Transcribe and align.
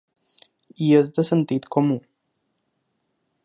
I 0.85 0.87
és 1.01 1.11
de 1.17 1.25
sentit 1.29 1.69
comú. 1.77 2.01